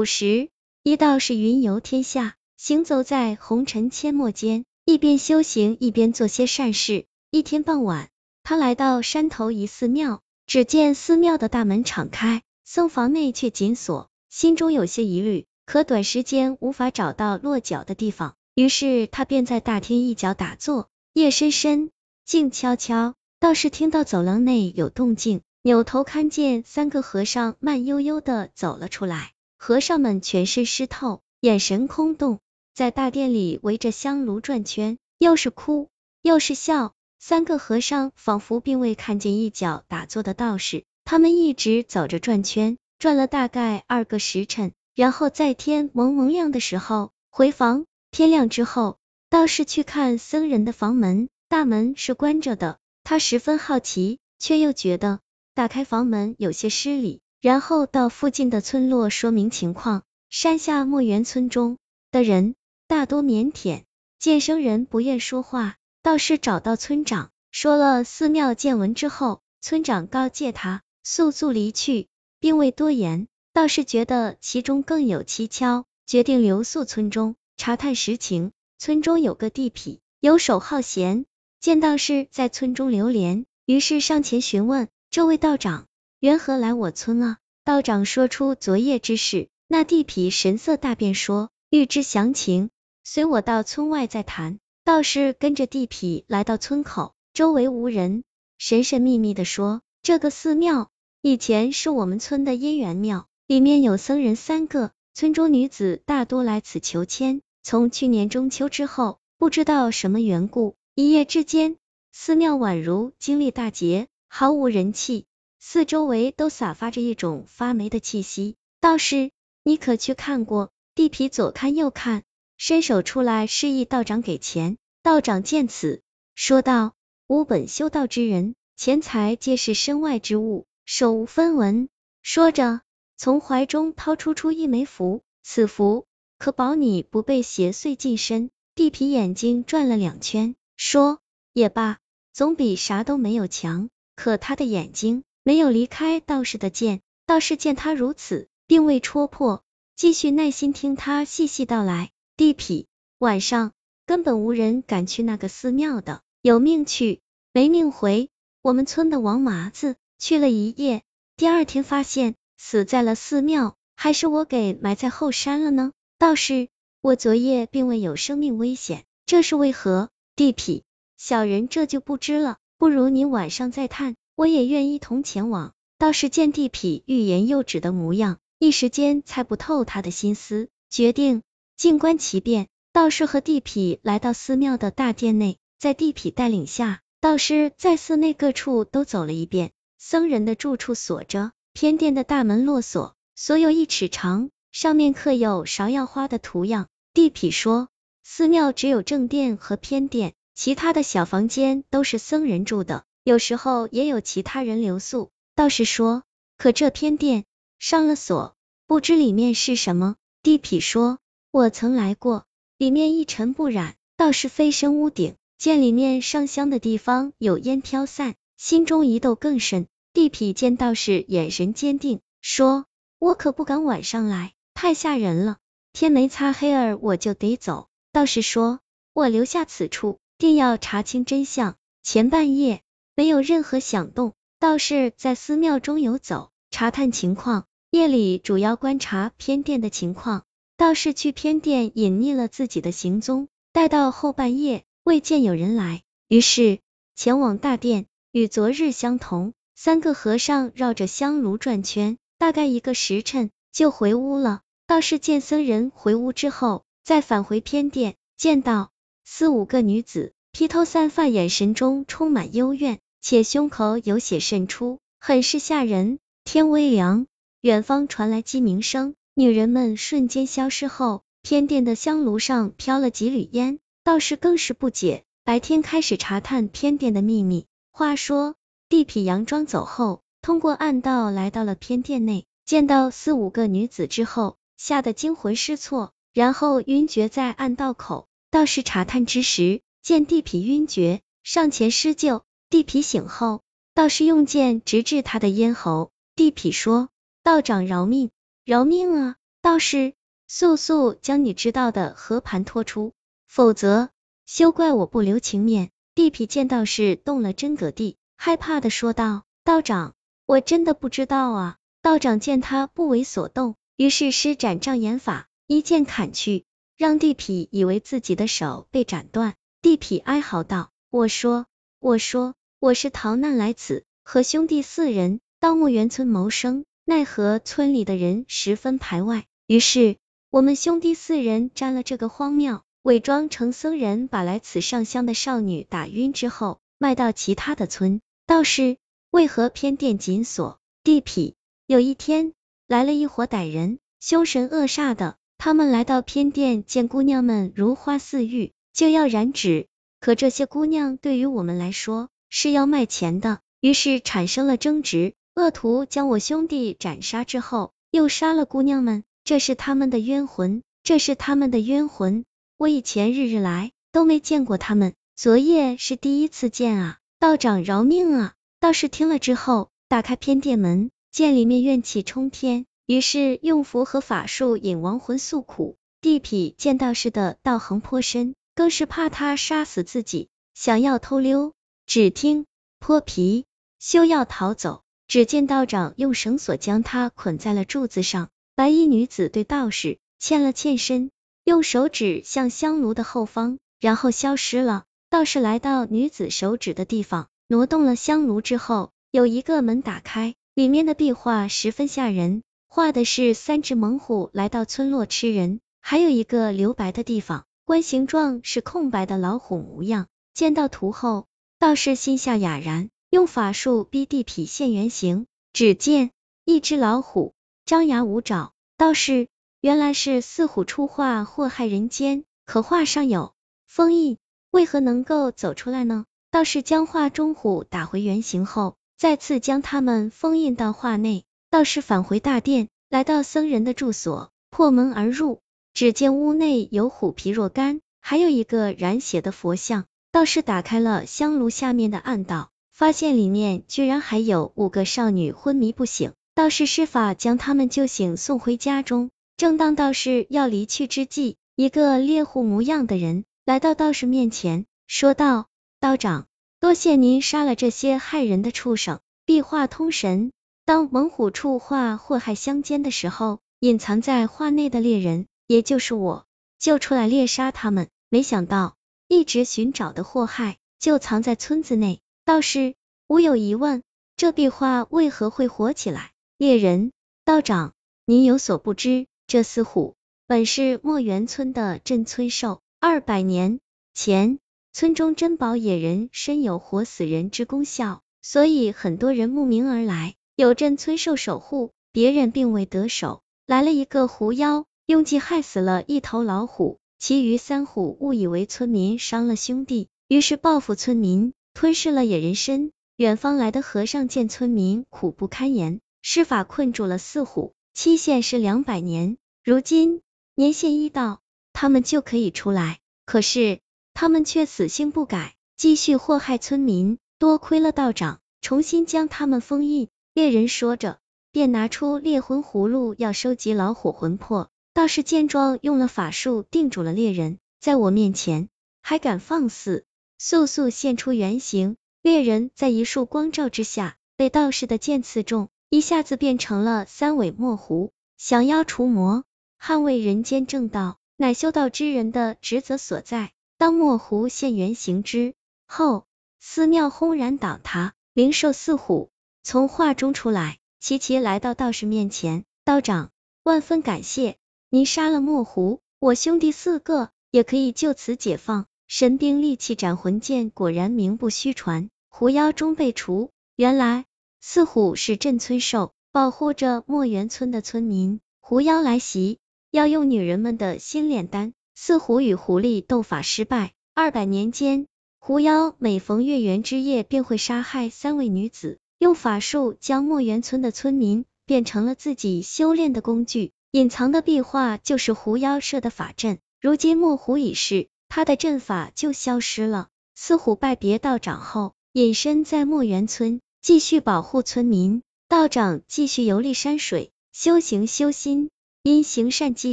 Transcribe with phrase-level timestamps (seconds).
[0.00, 0.48] 古时，
[0.82, 7.04] 一道士云游天下，行走在红尘阡陌间，一边修行，一边做些善事。
[7.30, 8.08] 一天傍晚，
[8.42, 18.36] 他来到山头一寺庙，只见寺庙的大门敞开，僧房内却紧锁，心中有些疑虑，可短时间无法找到落脚的地方。
[18.54, 20.88] 于是他便在大厅一角打坐。
[21.12, 21.90] 夜深深，
[22.24, 29.32] 静悄悄，道士听到走廊内有动静，扭头看见三个和尚慢悠悠的走了出来。
[29.62, 32.38] 和尚们全身湿透，眼神空洞，
[32.72, 35.90] 在大殿里围着香炉转圈，又是哭
[36.22, 36.94] 又是笑。
[37.18, 47.84] 三个和尚仿佛并未看见一角打坐的道士，他们一直走着转圈，转了大概二个时辰，然后在天蒙蒙亮的时候回房。
[48.10, 48.96] 天亮之后，
[49.28, 52.78] 道士去看僧人的房门，大门是关着的。
[53.04, 55.20] 他十分好奇，却又觉得
[55.54, 57.20] 打开房门有些失礼。
[57.40, 60.02] 然后到附近的村落说明情况。
[60.28, 61.76] 山下墨园村中
[62.12, 62.54] 的人
[62.86, 63.82] 大多腼腆，
[64.20, 65.76] 见生人不愿说话。
[66.02, 72.06] 道士找到村长，说了寺庙见闻之后，村长告诫他速速离去，
[72.38, 73.26] 并未多言。
[73.52, 78.52] 道士觉得其中更有蹊跷，决定留宿村中查探实情。
[78.78, 81.26] 村中有个地痞，游手好闲，
[81.58, 85.86] 见道士在村中流连，于是上前询问：“这位道长。”
[86.20, 87.38] 缘何来我村啊？
[87.64, 92.68] 道长说出昨夜之事，那地痞神色大变，说：欲知详情，
[93.04, 94.58] 随我到村外再谈。
[94.84, 98.22] 道士跟着地痞来到村口，周围无人，
[98.58, 100.90] 神神秘秘的说：这个寺庙
[101.22, 107.40] 以前是我们村的姻缘庙，里面有僧人三个，村中女子大多来此求签。
[107.62, 111.78] 从去年中秋之后，不知道什么缘故，一夜之间，
[112.12, 115.24] 寺庙宛如经历大劫，毫无人气。
[115.62, 118.56] 四周围都散发着一种发霉的气息。
[118.80, 119.30] 道士，
[119.62, 120.70] 你可去看过？
[120.94, 122.24] 地痞左看右看，
[122.56, 124.78] 伸手出来示意道长给钱。
[125.02, 126.00] 道长见此，
[126.34, 126.94] 说道
[127.28, 131.90] ：“吾本修道之人，钱财皆是身外之物，手无分文。”
[132.22, 132.80] 说着，
[133.18, 136.06] 从怀中掏出出一枚符，此符
[136.38, 138.50] 可保你不被邪祟近身。
[138.74, 141.20] 地痞眼睛转了两圈，说
[141.52, 141.98] ：“也罢，
[142.32, 145.22] 总比啥都没有强。”可他的眼睛。
[145.42, 149.64] 没有离开道士的剑，道士见他如此，并未戳破，
[149.96, 152.10] 继续耐心听他细细道来。
[152.36, 152.86] 地痞，
[153.18, 153.72] 晚上
[154.06, 157.20] 根本无人敢去那个寺庙的，有命去，
[157.52, 158.28] 没命回。
[158.62, 161.02] 我们村的王麻子去了一夜，
[161.36, 165.92] 第二天发现死在了寺庙，还是我给埋在后山了呢？
[166.18, 166.68] 道士，
[167.00, 170.10] 我昨夜并未有生命危险，这是为何？
[170.36, 170.82] 地痞，
[171.16, 174.16] 小人这就不知了，不如你晚上再探。
[174.40, 175.74] 我也愿一同前往。
[175.98, 181.42] 道士见地痞欲言又止的模样，一时间猜不透他的心思，决定
[181.76, 182.68] 静观其变。
[182.90, 189.72] 道士和地痞来到寺庙的大殿内，在地痞带领下，道士在寺内各处都走了一遍。
[189.98, 196.88] 僧人的住处锁着，偏殿的大门落锁，所有一尺长，上面刻有芍药花的图样。
[197.12, 197.88] 地痞说，
[198.24, 203.04] 寺庙只有正殿和偏殿，其他的小房间都是僧人住的。
[203.22, 205.30] 有时候也有其他人留宿。
[205.54, 206.22] 道士说
[206.56, 207.44] ：“可这偏殿
[207.78, 211.18] 上了锁，不知里面是什么。”地痞说
[211.52, 212.46] ：“我曾来过，
[212.78, 219.86] 里面一尘不染。”道士飞升屋顶，见里面上香的地方有烟飘散，心中疑窦更甚。
[220.12, 222.86] 地痞见道士眼神坚定，说
[223.18, 225.58] ：“我可不敢晚上来，太吓人了。
[225.92, 228.80] 天没擦黑儿，我就得走。”道士说
[229.12, 232.82] ：“我留下此处，定要查清真相。”前半夜。
[233.20, 237.66] 没有任何响动，道士在寺庙中游走，查探情况。
[237.90, 240.44] 夜里主要观察偏殿的情况。
[240.78, 246.78] 道士去偏殿隐匿了自己的行踪，待到后半夜未见有人来，于是
[247.14, 248.06] 前往大殿。
[248.32, 254.62] 与昨日相同，三个和尚绕着香炉转圈，大概一个时辰就回屋了。
[254.86, 258.92] 道士见僧人回屋之后，再返回偏殿，见到
[259.26, 262.98] 四五个女子披头散发，眼神中充满幽怨。
[263.20, 266.18] 且胸口有血渗出，很是吓人。
[266.44, 267.26] 天微凉，
[267.60, 273.78] 远方传来鸡鸣声，女人们瞬间消失后，偏殿的香炉上飘了几缕烟。
[274.02, 277.66] 道士更是不解，白天开始查探偏殿的秘密。
[277.92, 278.54] 话说，
[278.88, 288.26] 地痞佯装走后，通过暗道来到了偏殿内，见到四五个女子之后，吓得惊魂失措，然后晕厥在暗道口。
[288.50, 292.42] 道士查探之时，见地痞晕厥，上前施救。
[292.70, 293.62] 地痞醒后，
[293.94, 296.12] 道士用剑直至他的咽喉。
[296.36, 297.08] 地痞说
[297.42, 298.30] ：“道长饶命，
[298.64, 300.14] 饶命啊！”道士，
[300.46, 303.12] 速速将你知道的和盘托出，
[303.48, 304.10] 否则
[304.46, 305.90] 休怪我不留情面。
[306.14, 310.14] 地痞见道士动了真格地，害怕的说道：“道长，
[310.46, 316.64] 我真的不知道啊。”道长见他不为所动，于是施展障眼法，一剑砍去，
[316.96, 319.54] 让地痞以为自己的手被斩断。
[319.82, 321.66] 地痞哀嚎道：“我说，
[321.98, 330.16] 我说，我是逃难来此，和兄弟四人到墓园村谋生，奈何村里的人十分排外，于是
[330.48, 338.22] 我们兄弟四人占了这个荒庙。”伪装成僧人，把来此上香的少女打晕之后，卖到其他的村。
[338.46, 338.96] 道士，
[339.30, 340.78] 为何偏殿紧锁？
[341.04, 341.52] 地痞，
[341.86, 342.54] 有一天
[342.86, 345.36] 来了一伙歹人，凶神恶煞的。
[345.58, 349.86] 他们来到偏殿，见姑娘们如花似玉，就要染指。
[350.18, 355.34] 可这些姑娘对于我们来说是要卖钱的，于是产生了争执。
[355.54, 359.24] 恶徒将我兄弟斩杀之后，又杀了姑娘们。
[359.42, 362.44] 这是他们的冤魂，这是他们的冤魂。
[362.76, 367.18] 我以前日日来都没见过他们，昨夜是第一次见啊！
[367.38, 368.54] 道长饶命啊！
[368.80, 375.96] 道士听了之后，打开偏殿门，见里面怨气冲天，于是用符和法术引亡魂诉苦。
[376.20, 381.72] 地痞见道士的道行颇深，更是怕他杀死自己，想要偷溜。
[382.10, 382.66] 只听
[382.98, 383.66] 泼皮，
[384.00, 385.04] 休要逃走！
[385.28, 388.48] 只见道长用绳索将他捆在了柱子上。
[388.74, 391.30] 白衣女子对道士欠了欠身。
[391.62, 395.04] 用手指向香炉的后方，然后消失了。
[395.28, 410.26] 道士来到女子手指的地方，挪动了香炉之后，有一个门打开，里面的壁画十分吓人，画的是三只猛虎来到村落吃人，还有一个留白的地方，观形状是空白的老虎模样。
[410.52, 411.46] 见到图后，
[411.80, 415.46] 道士心下哑然，用法术逼地痞现原形。
[415.72, 416.30] 只见
[416.66, 417.54] 一只老虎
[417.86, 419.48] 张牙舞爪，道士。
[419.80, 423.54] 原来是四虎出画祸害人间，可画上有
[423.86, 424.36] 封印，
[424.70, 426.26] 为何能够走出来呢？
[426.50, 431.44] 道士将画中虎打回原形后，再次将它们封印到画内。
[431.70, 435.60] 道士返回大殿，来到僧人的住所，破门而入，
[435.94, 440.04] 只见屋内有虎皮若干，还有一个染血的佛像。
[440.32, 446.32] 道士打开了香炉下面的暗道，发现里面居然还有五个少女昏迷不醒。
[446.54, 449.30] 道士施法将他们救醒，送回家中。
[449.56, 455.66] 正当道士要离去之际，一个猎户模样的人来到道士面前，说道
[456.00, 456.46] ：“道长，
[456.78, 459.18] 多谢您杀了这些害人的畜生。
[459.44, 460.52] 壁画通神，
[460.84, 466.46] 当猛虎触画祸害乡间的时候，隐藏在画内的猎人，也就是我，
[466.78, 468.06] 就出来猎杀他们。
[468.28, 468.94] 没想到，
[469.30, 472.20] 一直寻找的祸害就藏在村子内。
[472.44, 472.96] 道士，
[473.28, 474.02] 我有疑问，
[474.36, 476.32] 这壁画为何会活起来？
[476.58, 477.12] 猎人，
[477.44, 477.94] 道长，
[478.26, 480.16] 您有所不知。”这四虎
[480.48, 483.78] 本是墨园村的镇村兽，二百年
[484.14, 484.58] 前
[484.92, 493.42] 村中珍宝野人身有活死人之功效，所以很多人慕名而来，有镇村兽守护，别人并未得手。
[493.64, 502.92] 来了一个狐妖，用计害死了一头老虎，其余三虎误以为村民伤了兄弟，于是报复村民，吞噬了野人参。
[503.14, 507.74] 远方来的和尚见村民苦不堪言，施法困住了四虎。
[507.92, 510.22] 期限是两百年，如今
[510.54, 511.42] 年限一到，
[511.74, 513.00] 他们就可以出来。
[513.26, 513.80] 可是
[514.14, 517.18] 他们却死性不改，继续祸害村民。
[517.38, 520.08] 多亏了道长，重新将他们封印。
[520.32, 521.18] 猎人说着，
[521.52, 524.70] 便拿出猎魂葫芦，要收集老虎魂魄。
[525.00, 528.68] 道士见状，用了法术定住了猎人，在我面前
[529.00, 530.04] 还敢放肆，
[530.36, 531.96] 速速现出原形。
[532.20, 535.70] 猎人在一束光照之下，被道士的剑刺中。
[535.88, 539.44] 一下子变成了三尾墨狐，降妖除魔，
[539.80, 543.52] 捍卫人间正道，乃修道之人的职责所在。
[543.78, 545.54] 当墨狐现原形之
[545.86, 546.26] 后，
[546.58, 549.30] 寺庙轰然倒塌，灵兽似虎
[549.62, 552.66] 从画中出来，齐齐来到道士面前。
[552.84, 553.30] 道长，
[553.62, 554.58] 万分感谢，
[554.92, 558.86] 您杀了墨狐，我兄弟四个也可以就此解放。
[559.06, 563.50] 神兵利器斩魂剑果然名不虚传，狐妖终被除。
[563.76, 564.24] 原来。
[564.60, 568.40] 四虎是镇村兽，保护着墨园村的村民。
[568.60, 569.58] 狐妖来袭，
[569.92, 571.72] 要用女人们的心炼丹。
[571.94, 575.06] 四虎与狐狸斗法失败，二百年间，
[575.38, 583.70] 狐妖每逢月圆之夜便会杀害三位女子，用法术将墨园村的村民变成了自己修炼的工具。
[583.92, 586.60] 隐藏的壁画就是狐妖设的法阵。
[586.80, 590.06] 如今墨狐已逝，他的阵法就消失了。
[590.36, 593.60] 四虎拜别道长后，隐身在墨园村。
[593.82, 598.70] 继续保护村民，道长继续游历山水，修行修心。
[599.02, 599.92] 因行善积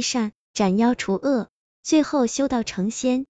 [0.00, 1.48] 善，斩妖除恶，
[1.82, 3.26] 最后修道成仙。